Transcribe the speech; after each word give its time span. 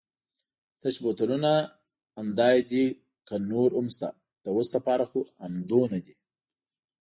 تش 0.79 0.95
بوتلونه 1.03 1.53
همدای 2.17 2.59
دي 2.69 2.83
که 3.27 3.35
نور 3.49 3.69
هم 3.79 3.87
شته؟ 3.95 4.07
د 4.43 4.45
اوس 4.55 4.67
لپاره 4.75 5.05
خو 5.09 5.19
همدومره 5.41 5.99
دي. 6.05 6.15